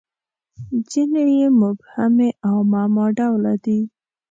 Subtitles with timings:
[0.89, 3.79] •ځینې یې مبهمې او معما ډوله دي.